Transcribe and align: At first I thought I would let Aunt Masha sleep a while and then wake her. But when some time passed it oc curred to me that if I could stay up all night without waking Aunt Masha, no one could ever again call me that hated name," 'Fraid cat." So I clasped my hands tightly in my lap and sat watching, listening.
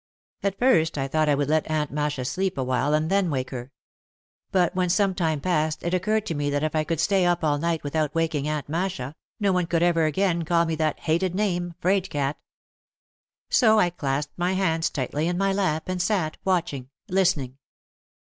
At 0.41 0.57
first 0.57 0.97
I 0.97 1.07
thought 1.07 1.29
I 1.29 1.35
would 1.35 1.47
let 1.47 1.69
Aunt 1.69 1.91
Masha 1.91 2.25
sleep 2.25 2.57
a 2.57 2.63
while 2.63 2.91
and 2.95 3.07
then 3.07 3.29
wake 3.29 3.51
her. 3.51 3.71
But 4.51 4.73
when 4.73 4.89
some 4.89 5.13
time 5.13 5.39
passed 5.39 5.83
it 5.83 5.93
oc 5.93 6.01
curred 6.01 6.25
to 6.25 6.33
me 6.33 6.49
that 6.49 6.63
if 6.63 6.75
I 6.75 6.83
could 6.83 6.99
stay 6.99 7.23
up 7.23 7.43
all 7.43 7.59
night 7.59 7.83
without 7.83 8.15
waking 8.15 8.47
Aunt 8.47 8.67
Masha, 8.67 9.15
no 9.39 9.51
one 9.53 9.67
could 9.67 9.83
ever 9.83 10.05
again 10.05 10.41
call 10.43 10.65
me 10.65 10.73
that 10.73 11.01
hated 11.01 11.35
name," 11.35 11.75
'Fraid 11.81 12.09
cat." 12.09 12.39
So 13.51 13.77
I 13.77 13.91
clasped 13.91 14.33
my 14.37 14.53
hands 14.53 14.89
tightly 14.89 15.27
in 15.27 15.37
my 15.37 15.53
lap 15.53 15.83
and 15.87 16.01
sat 16.01 16.37
watching, 16.43 16.89
listening. 17.07 17.59